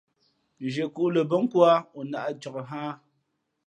[0.73, 2.91] Zhiekhǔ lα bά nkō ā, o nāʼ cak nhᾱ a.